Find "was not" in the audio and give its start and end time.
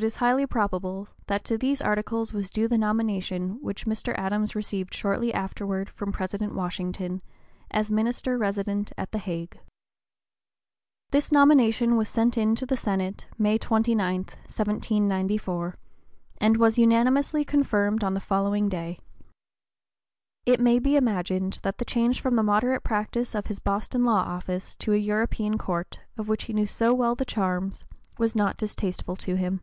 28.16-28.56